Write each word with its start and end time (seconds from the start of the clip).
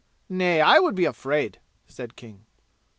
Nay, 0.29 0.61
I 0.61 0.79
would 0.79 0.95
be 0.95 1.05
afraid!" 1.05 1.59
said 1.85 2.15
King. 2.15 2.47